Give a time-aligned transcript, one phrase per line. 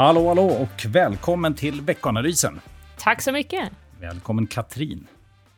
[0.00, 2.60] Hallå, hallå och välkommen till veckoanalysen.
[2.98, 3.70] Tack så mycket.
[4.00, 5.06] Välkommen Katrin.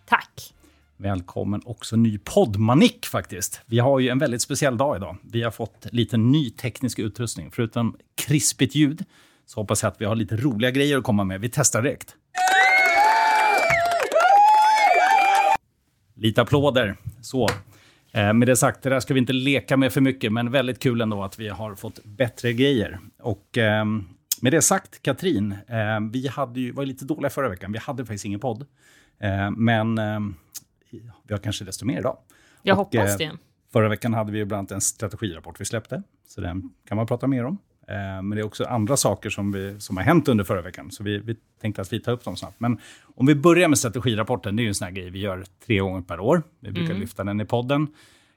[0.07, 0.55] Tack.
[0.97, 3.61] Välkommen också ny poddmanik faktiskt.
[3.67, 5.17] Vi har ju en väldigt speciell dag idag.
[5.33, 7.51] Vi har fått lite ny teknisk utrustning.
[7.51, 7.97] Förutom
[8.27, 9.05] krispigt ljud
[9.47, 11.41] så hoppas jag att vi har lite roliga grejer att komma med.
[11.41, 12.15] Vi testar direkt.
[16.15, 16.97] Lite applåder.
[17.21, 17.49] Så.
[18.13, 20.79] Eh, med det sagt, det där ska vi inte leka med för mycket, men väldigt
[20.79, 22.99] kul ändå att vi har fått bättre grejer.
[23.21, 23.85] Och eh,
[24.43, 27.73] med det sagt, Katrin, eh, vi hade ju, var lite dåliga förra veckan.
[27.73, 28.67] Vi hade faktiskt ingen podd.
[29.19, 30.35] Eh, men ehm,
[31.27, 32.19] vi har kanske desto mer idag.
[32.63, 33.33] Jag och, hoppas det.
[33.73, 37.27] Förra veckan hade vi bland annat en strategirapport vi släppte, så den kan man prata
[37.27, 37.59] mer om.
[37.89, 40.91] Eh, men det är också andra saker som, vi, som har hänt under förra veckan,
[40.91, 42.61] så vi, vi tänkte att vi tar upp dem snabbt.
[42.61, 42.79] Men
[43.15, 45.79] om vi börjar med strategirapporten, det är ju en sån här grej vi gör tre
[45.79, 46.43] gånger per år.
[46.61, 47.01] Vi brukar mm.
[47.01, 47.89] lyfta den i podden.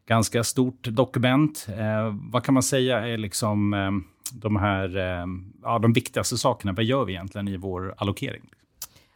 [0.07, 1.67] Ganska stort dokument.
[1.77, 3.91] Eh, vad kan man säga är liksom eh,
[4.33, 5.25] de här, eh,
[5.61, 6.73] ja, de viktigaste sakerna?
[6.73, 8.49] Vad gör vi egentligen i vår allokering?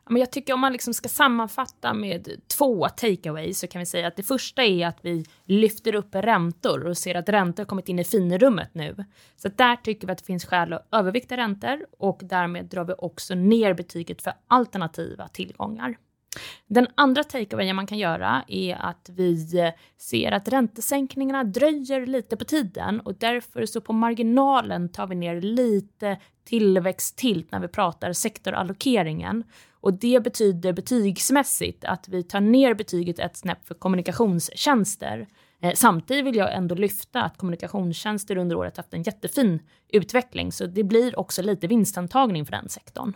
[0.10, 4.08] Men jag tycker om man liksom ska sammanfatta med två takeaways så kan vi säga
[4.08, 8.00] att det första är att vi lyfter upp räntor och ser att räntor kommit in
[8.00, 9.06] i finrummet nu.
[9.36, 12.94] Så där tycker vi att det finns skäl att övervikta räntor och därmed drar vi
[12.98, 15.98] också ner betyget för alternativa tillgångar.
[16.68, 19.48] Den andra takeawayen man kan göra är att vi
[19.98, 25.42] ser att räntesänkningarna dröjer lite på tiden och därför så på marginalen tar vi ner
[25.42, 29.44] lite tillväxt till när vi pratar sektorallokeringen.
[29.82, 35.28] Och det betyder betygsmässigt att vi tar ner betyget ett snäpp för kommunikationstjänster.
[35.62, 40.66] Eh, samtidigt vill jag ändå lyfta att kommunikationstjänster under året haft en jättefin utveckling, så
[40.66, 43.14] det blir också lite vinstantagning för den sektorn.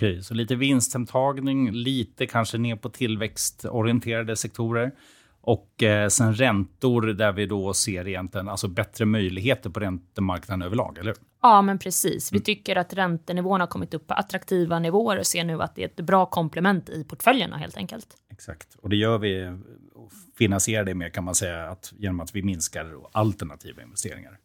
[0.00, 4.92] Okej, så lite vinsthemtagning, lite kanske ner på tillväxtorienterade sektorer.
[5.40, 10.98] Och eh, sen räntor där vi då ser egentligen alltså bättre möjligheter på räntemarknaden överlag,
[10.98, 12.32] eller Ja, men precis.
[12.32, 12.44] Vi mm.
[12.44, 15.86] tycker att räntenivån har kommit upp på attraktiva nivåer och ser nu att det är
[15.86, 18.06] ett bra komplement i portföljerna helt enkelt.
[18.30, 19.58] Exakt, och det gör vi
[19.94, 24.38] och finansierar det med kan man säga att, genom att vi minskar alternativa investeringar.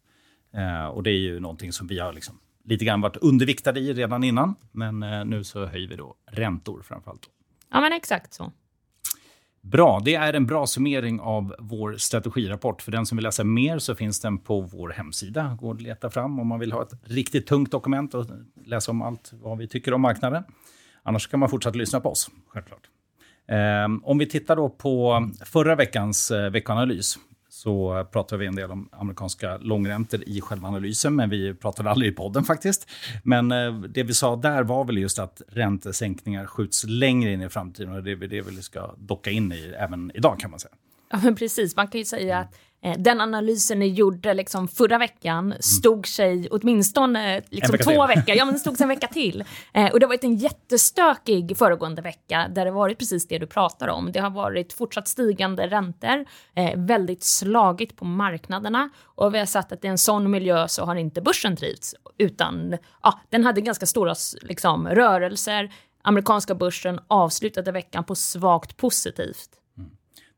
[0.54, 3.92] Eh, och det är ju någonting som vi har liksom lite grann varit underviktade i
[3.92, 7.28] redan innan, men eh, nu så höjer vi då räntor framförallt.
[7.70, 8.52] Ja, men exakt så.
[9.60, 12.82] Bra, det är en bra summering av vår strategirapport.
[12.82, 15.58] För den som vill läsa mer så finns den på vår hemsida.
[15.60, 18.26] Går att leta fram om man vill ha ett riktigt tungt dokument och
[18.64, 20.44] läsa om allt vad vi tycker om marknaden.
[21.02, 22.90] Annars kan man fortsätta lyssna på oss, självklart.
[23.48, 27.18] Eh, om vi tittar då på förra veckans eh, veckoanalys
[27.56, 32.12] så pratar vi en del om amerikanska långräntor i själva analysen, men vi pratade aldrig
[32.12, 32.88] i podden faktiskt.
[33.22, 37.48] Men eh, det vi sa där var väl just att räntesänkningar skjuts längre in i
[37.48, 40.74] framtiden och det är det vi ska docka in i även idag kan man säga.
[41.10, 41.76] Ja, men precis.
[41.76, 42.65] Man kan ju säga att Eh,
[42.98, 48.16] den analysen ni gjorde liksom förra veckan stod sig åtminstone liksom vecka två till.
[48.16, 48.34] veckor.
[48.36, 49.44] Ja, men stod sig en vecka till.
[49.72, 53.46] Eh, och det har varit en jättestökig föregående vecka där det varit precis det du
[53.46, 54.12] pratar om.
[54.12, 59.72] Det har varit fortsatt stigande räntor, eh, väldigt slagigt på marknaderna och vi har sett
[59.72, 63.86] att i en sån miljö så har inte börsen trivts utan ja, den hade ganska
[63.86, 65.72] stora liksom, rörelser.
[66.02, 69.50] Amerikanska börsen avslutade veckan på svagt positivt.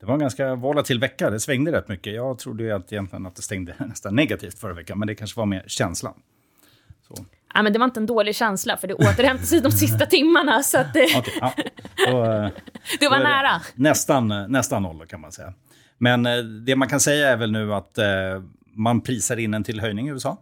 [0.01, 1.31] Det var en ganska volatil vecka.
[1.31, 2.15] Det svängde rätt mycket.
[2.15, 5.47] Jag trodde att, egentligen att det stängde nästan negativt förra veckan, men det kanske var
[5.47, 6.15] mer känslan.
[7.09, 7.25] Så.
[7.55, 10.63] Ja, men det var inte en dålig känsla, för det återhämtade sig de sista timmarna.
[10.63, 11.53] Så att det, okay, ja.
[12.07, 12.23] då,
[13.01, 13.61] det var nära.
[13.75, 15.55] nästan, nästan noll, kan man säga.
[15.99, 18.07] Men eh, det man kan säga är väl nu att eh,
[18.75, 20.39] man prisar in en till höjning i USA.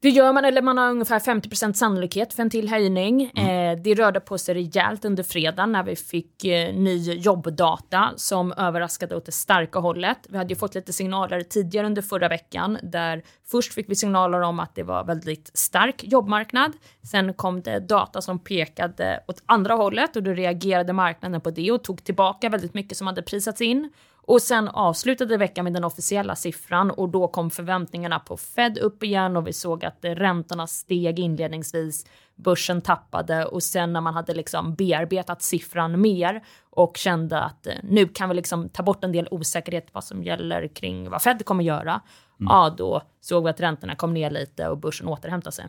[0.00, 3.32] Det gör man, eller man har ungefär 50% sannolikhet för en till höjning.
[3.34, 3.78] Mm.
[3.78, 8.52] Eh, det rörde på sig rejält under fredagen när vi fick eh, ny jobbdata som
[8.52, 10.18] överraskade åt det starka hållet.
[10.28, 14.40] Vi hade ju fått lite signaler tidigare under förra veckan där först fick vi signaler
[14.40, 16.72] om att det var väldigt stark jobbmarknad.
[17.10, 21.72] Sen kom det data som pekade åt andra hållet och då reagerade marknaden på det
[21.72, 23.90] och tog tillbaka väldigt mycket som hade prisats in.
[24.26, 29.02] Och sen avslutade veckan med den officiella siffran och då kom förväntningarna på Fed upp
[29.02, 34.34] igen och vi såg att räntorna steg inledningsvis, börsen tappade och sen när man hade
[34.34, 39.12] liksom bearbetat siffran mer och kände att eh, nu kan vi liksom ta bort en
[39.12, 42.00] del osäkerhet vad som gäller kring vad Fed kommer göra,
[42.40, 42.50] mm.
[42.50, 45.66] ja då såg vi att räntorna kom ner lite och börsen återhämtade sig.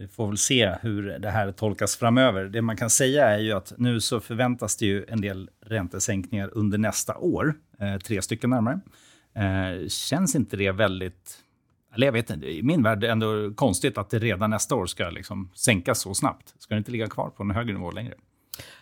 [0.00, 2.44] Vi får väl se hur det här tolkas framöver.
[2.44, 6.50] Det man kan säga är ju att nu så förväntas det ju en del räntesänkningar
[6.52, 7.54] under nästa år.
[7.78, 8.80] Eh, tre stycken närmare.
[9.34, 11.38] Eh, känns inte det väldigt...
[11.94, 14.74] Eller jag vet inte, i min värld är det ändå konstigt att det redan nästa
[14.74, 16.54] år ska liksom sänkas så snabbt.
[16.58, 18.14] Ska det inte ligga kvar på en högre nivå längre?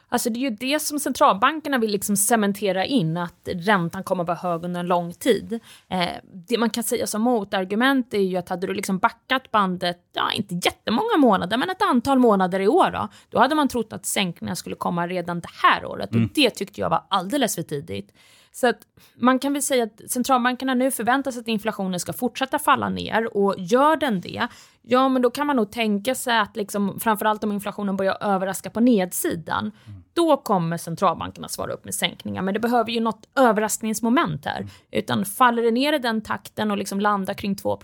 [0.08, 4.28] Alltså det är ju det som centralbankerna vill liksom cementera in, att räntan kommer att
[4.28, 5.60] vara hög under en lång tid.
[5.88, 6.08] Eh,
[6.48, 10.32] det man kan säga som motargument är ju att hade du liksom backat bandet, ja
[10.32, 14.06] inte jättemånga månader, men ett antal månader i år då, då hade man trott att
[14.06, 16.24] sänkningar skulle komma redan det här året mm.
[16.24, 18.12] och det tyckte jag var alldeles för tidigt.
[18.52, 18.78] Så att
[19.16, 23.36] man kan väl säga att centralbankerna nu förväntar sig att inflationen ska fortsätta falla ner
[23.36, 24.48] och gör den det,
[24.82, 28.70] ja men då kan man nog tänka sig att liksom, framförallt om inflationen börjar överraska
[28.70, 30.02] på nedsidan, mm.
[30.12, 32.42] då kommer centralbankerna svara upp med sänkningar.
[32.42, 34.70] Men det behöver ju något överraskningsmoment här, mm.
[34.90, 37.78] utan faller det ner i den takten och liksom landar kring 2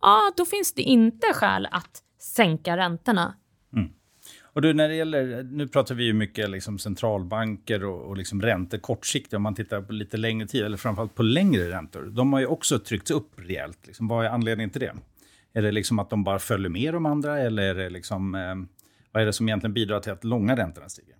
[0.00, 3.34] ja då finns det inte skäl att sänka räntorna.
[4.52, 8.42] Och du, när det gäller, nu pratar vi ju mycket liksom centralbanker och, och liksom
[8.42, 9.34] räntor kortsiktigt.
[9.34, 12.02] Om man tittar på lite längre tid, eller framförallt på längre räntor.
[12.02, 13.86] De har ju också tryckts upp rejält.
[13.86, 14.94] Liksom, vad är anledningen till det?
[15.52, 18.54] Är det liksom att de bara följer med de andra eller är det liksom, eh,
[19.12, 21.14] vad är det som egentligen bidrar till att långa räntorna stiger?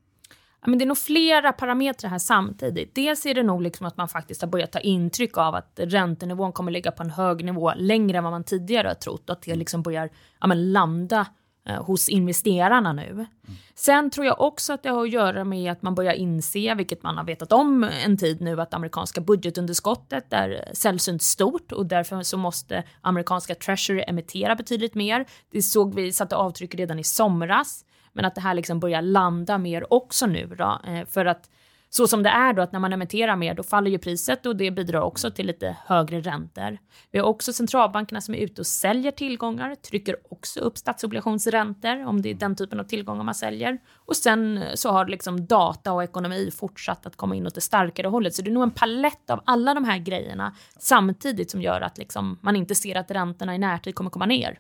[0.61, 2.95] Ja, men det är nog flera parametrar här samtidigt.
[2.95, 6.53] Dels är det nog liksom att man faktiskt har börjat ta intryck av att räntenivån
[6.53, 9.31] kommer ligga på en hög nivå längre än vad man tidigare har trott.
[9.31, 10.11] Och att det liksom börjar
[10.41, 11.27] ja, men landa
[11.69, 13.27] Eh, hos investerarna nu.
[13.75, 17.03] Sen tror jag också att det har att göra med att man börjar inse, vilket
[17.03, 21.87] man har vetat om en tid nu, att amerikanska budgetunderskottet är eh, sällsynt stort och
[21.87, 25.27] därför så måste amerikanska Treasury emittera betydligt mer.
[25.51, 29.59] Det såg vi satte avtryck redan i somras, men att det här liksom börjar landa
[29.59, 31.51] mer också nu då, eh, för att
[31.91, 34.57] så som det är då, att när man emitterar mer, då faller ju priset och
[34.57, 36.79] det bidrar också till lite högre räntor.
[37.11, 42.23] Vi har också centralbankerna som är ute och säljer tillgångar, trycker också upp statsobligationsräntor om
[42.23, 43.79] det är den typen av tillgångar man säljer.
[43.97, 47.61] Och sen eh, så har liksom data och ekonomi fortsatt att komma in åt det
[47.61, 48.35] starkare hållet.
[48.35, 51.99] Så det är nog en palett av alla de här grejerna samtidigt som gör att
[51.99, 54.59] liksom man inte ser att räntorna i närtid kommer komma ner.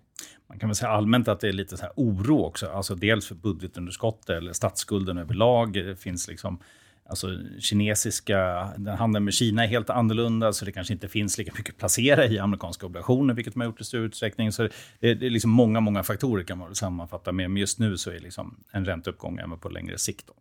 [0.49, 3.27] Man kan väl säga allmänt att det är lite så här oro också, alltså dels
[3.27, 5.73] för budgetunderskottet eller statsskulden överlag.
[5.73, 6.59] Det finns liksom
[7.09, 11.53] Alltså kinesiska, den handeln med Kina är helt annorlunda, så det kanske inte finns lika
[11.57, 14.53] mycket placera i amerikanska obligationer, vilket man har gjort i stor utsträckning.
[14.53, 17.97] Så det, det är liksom många, många faktorer kan man sammanfatta med, men just nu
[17.97, 20.27] så är liksom en ränteuppgång även på längre sikt.
[20.27, 20.35] Då.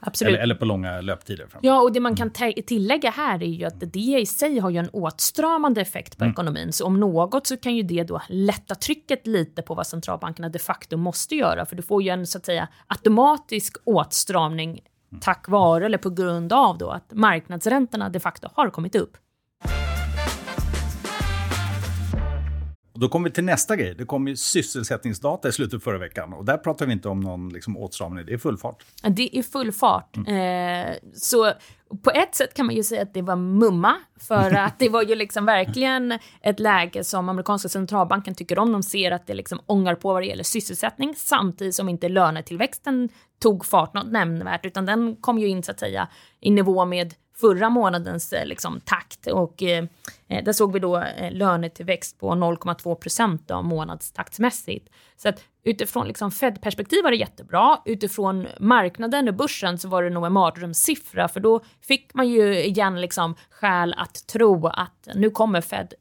[0.00, 0.28] Absolut.
[0.28, 1.46] Eller, eller, på långa löptider.
[1.46, 1.68] Framför.
[1.68, 2.30] Ja, och det man kan
[2.66, 6.32] tillägga här är ju att det i sig har ju en åtstramande effekt på mm.
[6.32, 6.72] ekonomin.
[6.72, 10.58] Så om något så kan ju det då lätta trycket lite på vad centralbankerna de
[10.58, 11.66] facto måste göra.
[11.66, 14.80] För du får ju en så att säga automatisk åtstramning
[15.20, 19.16] tack vare eller på grund av då att marknadsräntorna de facto har kommit upp.
[22.94, 23.94] Då kommer vi till nästa grej.
[23.98, 26.32] Det kom ju sysselsättningsdata i slutet förra veckan.
[26.32, 28.84] Och där pratar vi inte om någon liksom, åtstramning, det är full fart.
[29.02, 30.16] Det är full fart.
[30.16, 30.88] Mm.
[30.88, 31.52] Eh, så
[32.04, 35.02] på ett sätt kan man ju säga att det var mumma, för att det var
[35.02, 38.72] ju liksom verkligen ett läge som amerikanska centralbanken tycker om.
[38.72, 43.08] De ser att det liksom ångar på vad det gäller sysselsättning, samtidigt som inte lönetillväxten
[43.38, 46.08] tog fart något nämnvärt, utan den kom ju in så att säga
[46.40, 49.26] i nivå med förra månadens eh, liksom, takt.
[49.26, 49.84] Och, eh,
[50.28, 54.88] eh, där såg vi då eh, lönetillväxt på 0,2 procent månadstaktsmässigt.
[55.16, 57.78] Så att utifrån liksom, Fed-perspektiv var det jättebra.
[57.84, 62.64] Utifrån marknaden och börsen så var det nog en mardrömssiffra, för då fick man ju
[62.64, 65.94] igen liksom, skäl att tro att nu kommer Fed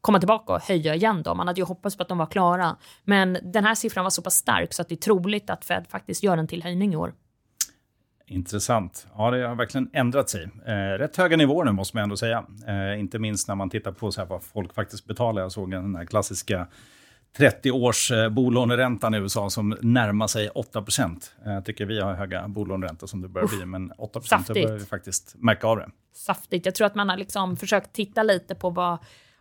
[0.00, 1.34] komma tillbaka och höja igen då.
[1.34, 2.76] Man hade ju hoppats på att de var klara.
[3.04, 5.86] Men den här siffran var så pass stark så att det är troligt att Fed
[5.88, 7.14] faktiskt gör en till höjning i år.
[8.26, 9.06] Intressant.
[9.16, 10.48] Ja, det har verkligen ändrat sig.
[10.66, 12.44] Eh, rätt höga nivåer nu måste man ändå säga.
[12.66, 15.42] Eh, inte minst när man tittar på så här vad folk faktiskt betalar.
[15.42, 16.66] Jag såg den här klassiska
[17.36, 20.84] 30 års eh, bolåneräntan i USA som närmar sig 8
[21.44, 24.84] Jag tycker vi har höga bolåneräntor som det börjar bli, men 8 procent börjar vi
[24.84, 25.90] faktiskt märka av det.
[26.14, 26.66] Saftigt.
[26.66, 28.98] Jag tror att man har liksom försökt titta lite på vad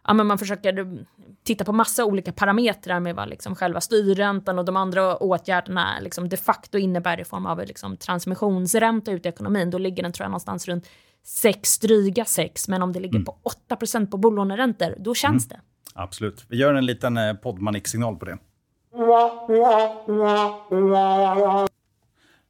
[0.07, 1.05] ja, men man försöker
[1.43, 6.29] titta på massa olika parametrar med vad liksom själva styrräntan och de andra åtgärderna liksom
[6.29, 9.69] de facto innebär i form av liksom transmissionsränta ut i ekonomin.
[9.69, 10.89] Då ligger den tror jag någonstans runt
[11.24, 13.25] 6, dryga 6, men om det ligger mm.
[13.25, 13.38] på
[13.69, 15.57] 8% på bolåneräntor, då känns mm.
[15.57, 15.62] det.
[16.01, 16.45] Absolut.
[16.48, 18.38] Vi gör en liten eh, poddmanik-signal på det.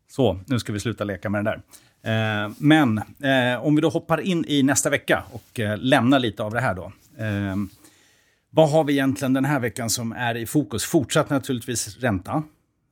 [0.10, 1.62] Så, nu ska vi sluta leka med den där.
[2.04, 6.44] Eh, men eh, om vi då hoppar in i nästa vecka och eh, lämnar lite
[6.44, 6.92] av det här då.
[7.18, 7.56] Eh,
[8.50, 10.86] vad har vi egentligen den här veckan som är i fokus?
[10.86, 12.44] Fortsatt naturligtvis ränta.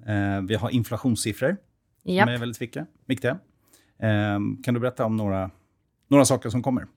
[0.05, 1.57] Eh, vi har inflationssiffror
[2.03, 2.27] Japp.
[2.27, 2.85] som är väldigt viktiga.
[3.05, 3.31] viktiga.
[3.99, 5.51] Eh, kan du berätta om några,
[6.07, 6.87] några saker som kommer?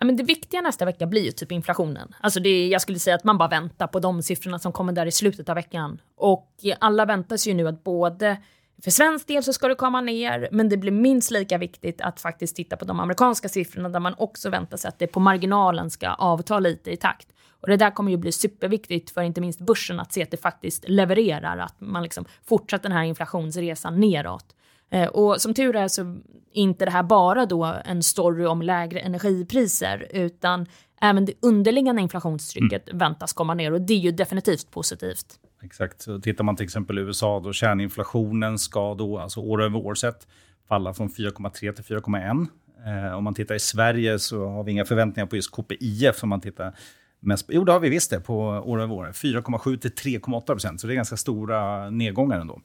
[0.00, 2.14] Ja, men det viktiga nästa vecka blir ju typ inflationen.
[2.20, 5.06] Alltså det, jag skulle säga att man bara väntar på de siffrorna som kommer där
[5.06, 6.00] i slutet av veckan.
[6.16, 8.36] Och alla väntas ju nu att både
[8.82, 12.20] för svensk del så ska det komma ner, men det blir minst lika viktigt att
[12.20, 15.90] faktiskt titta på de amerikanska siffrorna där man också väntar sig att det på marginalen
[15.90, 17.28] ska avta lite i takt.
[17.60, 20.36] Och det där kommer ju bli superviktigt för inte minst börsen att se att det
[20.36, 24.46] faktiskt levererar, att man liksom fortsätter den här inflationsresan neråt.
[24.90, 26.16] Eh, och som tur är så är
[26.52, 30.66] inte det här bara då en story om lägre energipriser, utan
[31.00, 32.98] även det underliggande inflationstrycket mm.
[32.98, 35.38] väntas komma ner och det är ju definitivt positivt.
[35.64, 36.02] Exakt.
[36.02, 39.94] Så tittar man till exempel i USA, då kärninflationen ska då, alltså år över år
[39.94, 40.28] sett,
[40.68, 42.46] falla från 4,3 till 4,1.
[42.86, 46.28] Eh, om man tittar i Sverige så har vi inga förväntningar på just KPIF om
[46.28, 46.74] man tittar
[47.20, 49.10] mest Jo, det har vi visst det på år över år.
[49.12, 52.60] 4,7 till 3,8 procent, så det är ganska stora nedgångar ändå.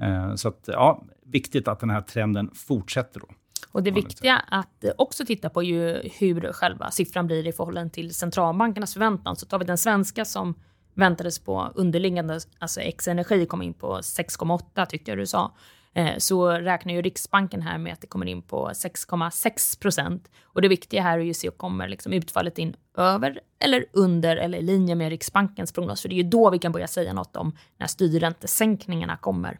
[0.00, 3.26] Eh, så att, ja, viktigt att den här trenden fortsätter då.
[3.72, 7.94] Och det viktiga att också titta på är ju hur själva siffran blir i förhållande
[7.94, 9.36] till centralbankernas förväntan.
[9.36, 10.54] Så tar vi den svenska som
[10.94, 15.52] väntades på underliggande, alltså X-energi kom in på 6,8 tyckte jag du sa.
[15.94, 20.30] Eh, så räknar ju Riksbanken här med att det kommer in på 6,6 procent.
[20.42, 23.84] Och det viktiga här är ju att se om kommer liksom utfallet in över eller
[23.92, 26.02] under eller i linje med Riksbankens prognos.
[26.02, 29.58] För det är ju då vi kan börja säga något om när styrräntesänkningarna kommer.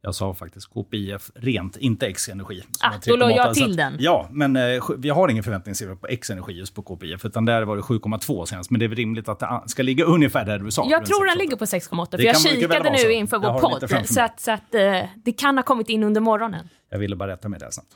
[0.00, 2.62] Jag sa faktiskt KPIF rent, inte X-energi.
[2.80, 3.96] Ah, då la jag till den.
[3.98, 7.76] Ja, men eh, vi har ingen förväntningssiffra på X-energi just på KPIF, utan där var
[7.76, 8.70] det 7,2 senast.
[8.70, 10.86] Men det är väl rimligt att det ska ligga ungefär där du sa.
[10.90, 14.06] Jag tror den ligger på 6,8, för jag kikade nu inför vår podd.
[14.08, 16.68] Så att, så att eh, det kan ha kommit in under morgonen.
[16.90, 17.92] Jag ville bara rätta mig där snabbt.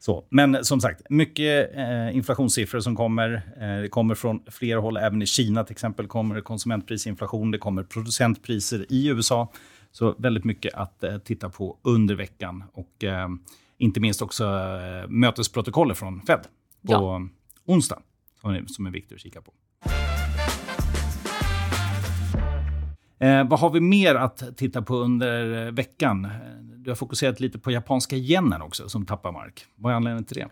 [0.00, 3.34] Så, men som sagt, mycket eh, inflationssiffror som kommer.
[3.60, 4.96] Eh, det kommer från flera håll.
[4.96, 7.50] Även i Kina till exempel kommer konsumentprisinflation.
[7.50, 9.52] Det kommer producentpriser i USA.
[9.98, 12.64] Så väldigt mycket att eh, titta på under veckan.
[12.72, 13.28] Och eh,
[13.78, 17.22] inte minst också eh, mötesprotokollet från Fed på ja.
[17.64, 17.98] onsdag,
[18.40, 19.52] som är, som är viktigt att kika på.
[23.18, 26.28] Eh, vad har vi mer att titta på under veckan?
[26.60, 29.66] Du har fokuserat lite på japanska yenen också, som tappar mark.
[29.76, 30.48] Vad är anledningen till det?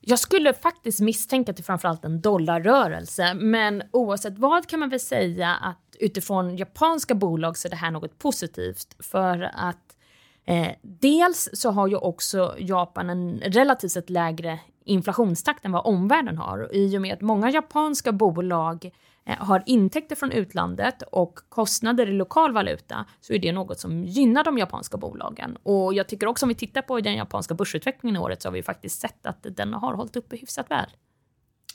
[0.00, 4.88] Jag skulle faktiskt misstänka att det framförallt är en dollarrörelse, men oavsett vad kan man
[4.88, 9.96] väl säga att utifrån japanska bolag så är det här något positivt för att
[10.44, 16.38] eh, dels så har ju också Japan en relativt sett lägre inflationstakt än vad omvärlden
[16.38, 16.74] har.
[16.74, 18.90] I och med att många japanska bolag eh,
[19.24, 24.04] Eh, har intäkter från utlandet och kostnader i lokal valuta så är det något som
[24.04, 25.56] gynnar de japanska bolagen.
[25.62, 28.52] Och jag tycker också om vi tittar på den japanska börsutvecklingen i året så har
[28.52, 30.90] vi faktiskt sett att den har hållit uppe hyfsat väl.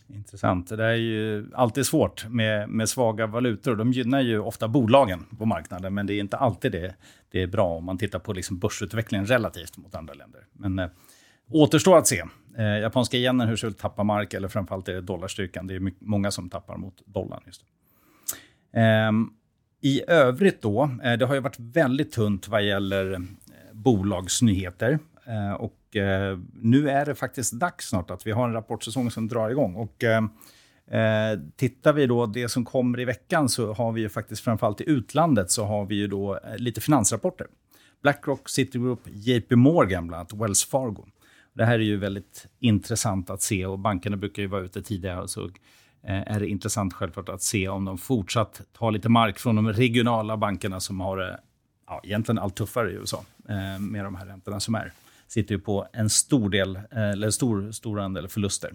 [0.08, 0.70] Intressant.
[0.70, 3.76] Det är ju alltid svårt med, med svaga valutor.
[3.76, 6.96] De gynnar ju ofta bolagen på marknaden, men det är inte alltid det,
[7.32, 10.42] det är bra om man tittar på liksom börsutvecklingen relativt mot andra länder.
[10.54, 10.90] Men eh,
[11.50, 12.24] återstår att se.
[12.58, 15.68] Eh, japanska yenen, hur ser ut tappar mark, eller framförallt är det dollarstyrkan.
[15.68, 17.44] Det är mycket, många som tappar mot dollarn.
[17.46, 17.62] Just
[18.74, 19.12] eh,
[19.82, 23.20] I övrigt då, eh, det har ju varit väldigt tunt vad gäller eh,
[23.74, 25.00] bolagsnyheter.
[25.26, 29.28] Eh, och eh, nu är det faktiskt dags snart att vi har en rapportsäsong som
[29.28, 29.76] drar igång.
[29.76, 30.24] Och, Eh,
[30.88, 34.82] eh tittar vi då det som kommer i veckan så har vi ju faktiskt framförallt
[34.82, 37.48] i utlandet så har vi ju då eh, lite finansrapporter.
[38.02, 41.06] Blackrock, Citigroup, JP Morgan bland annat, Wells Fargo.
[41.56, 45.28] Det här är ju väldigt intressant att se och bankerna brukar ju vara ute tidigare.
[45.28, 45.46] Så
[46.04, 49.74] eh, är det intressant självklart att se om de fortsatt tar lite mark från de
[49.74, 51.40] regionala bankerna som har det
[51.88, 54.92] ja, egentligen allt tuffare i USA eh, med de här räntorna som är
[55.28, 58.74] sitter ju på en stor del, eller stor, stor andel förluster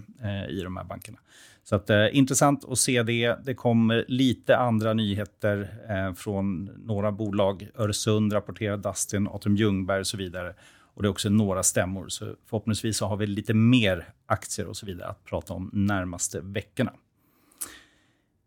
[0.49, 1.19] i de här bankerna.
[1.65, 3.37] Så att, eh, intressant att se det.
[3.45, 7.69] Det kommer lite andra nyheter eh, från några bolag.
[7.75, 10.55] Öresund rapporterar Dustin, Atrium Ljungberg och så vidare.
[11.01, 12.09] Och det är också några stämmor.
[12.09, 16.41] Så förhoppningsvis så har vi lite mer aktier och så vidare att prata om närmaste
[16.41, 16.93] veckorna.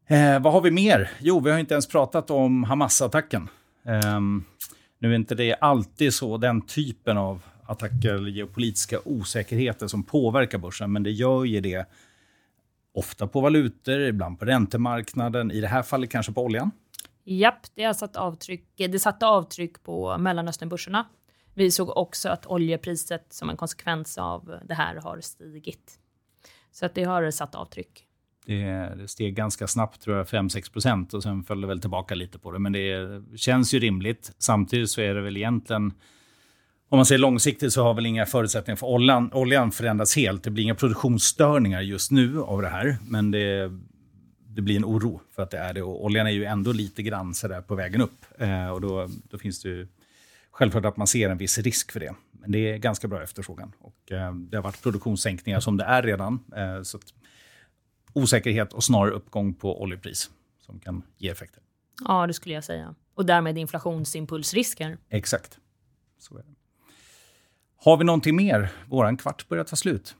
[0.07, 1.11] Eh, vad har vi mer?
[1.19, 3.47] Jo, vi har inte ens pratat om Hamas-attacken.
[3.85, 4.19] Eh,
[4.99, 10.57] nu är inte det alltid så, den typen av attacker eller geopolitiska osäkerheter som påverkar
[10.57, 11.85] börsen, men det gör ju det
[12.93, 16.71] ofta på valutor, ibland på räntemarknaden, i det här fallet kanske på oljan.
[17.23, 18.65] Japp, det har satt avtryck.
[18.75, 21.05] Det satte avtryck på Mellanösternbörserna.
[21.53, 25.99] Vi såg också att oljepriset som en konsekvens av det här har stigit.
[26.71, 28.07] Så att det har satt avtryck.
[28.45, 32.15] Det, det steg ganska snabbt, tror jag, 5-6 procent och sen föll det väl tillbaka
[32.15, 32.59] lite på det.
[32.59, 34.31] Men det känns ju rimligt.
[34.37, 35.93] Samtidigt så är det väl egentligen
[36.93, 40.43] om man ser långsiktigt så har väl inga förutsättningar för oljan, oljan förändrats helt.
[40.43, 43.71] Det blir inga produktionsstörningar just nu av det här, men det,
[44.47, 45.81] det blir en oro för att det är det.
[45.81, 48.25] Och oljan är ju ändå lite grann så där på vägen upp.
[48.37, 49.87] Eh, och då, då finns det ju
[50.53, 52.15] självklart att man ser en viss risk för det.
[52.31, 53.73] Men det är ganska bra efterfrågan.
[53.79, 56.43] Och, eh, det har varit produktionssänkningar som det är redan.
[56.55, 56.99] Eh, så
[58.13, 60.29] osäkerhet och snarare uppgång på oljepris
[60.59, 61.63] som kan ge effekter.
[62.07, 62.95] Ja, det skulle jag säga.
[63.15, 64.97] Och därmed inflationsimpulsrisker.
[65.09, 65.59] Exakt.
[66.17, 66.55] Så är det.
[67.75, 68.71] Har vi någonting mer?
[68.87, 70.15] Våran kvart börjar ta slut.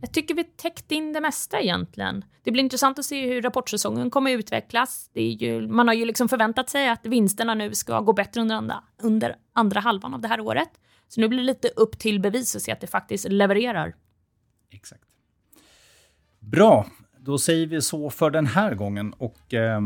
[0.00, 2.24] Jag tycker vi täckt in det mesta egentligen.
[2.42, 5.10] Det blir intressant att se hur rapportsäsongen kommer utvecklas.
[5.12, 8.40] Det är ju, man har ju liksom förväntat sig att vinsterna nu ska gå bättre
[8.40, 10.70] under andra, under andra halvan av det här året.
[11.08, 13.94] Så nu blir det lite upp till bevis och se att det faktiskt levererar.
[14.70, 15.04] Exakt.
[16.38, 16.86] Bra,
[17.18, 19.80] då säger vi så för den här gången och eh,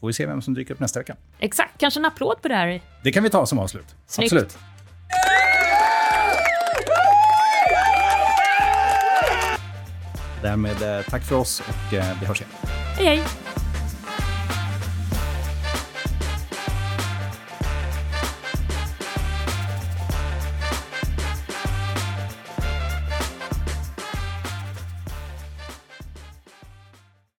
[0.00, 1.16] får vi se vem som dyker upp nästa vecka.
[1.38, 2.82] Exakt, kanske en applåd på det här.
[3.04, 3.96] Det kan vi ta som avslut.
[4.06, 4.32] Snyggt.
[4.32, 4.58] Absolut.
[10.42, 12.50] Därmed eh, tack för oss och eh, vi hörs igen.
[12.96, 13.22] Hej hej!